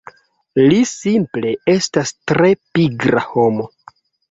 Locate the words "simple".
0.91-1.51